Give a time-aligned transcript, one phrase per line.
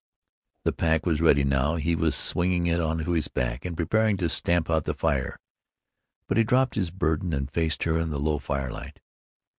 [0.65, 4.29] The pack was ready, now; he was swinging it to his back and preparing to
[4.29, 5.39] stamp out the fire.
[6.25, 8.99] But he dropped his burden and faced her in the low firelight.